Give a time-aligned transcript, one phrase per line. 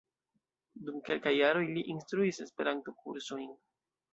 [0.87, 3.49] Dum kelkaj jaroj li instruis Esperanto-kursojn.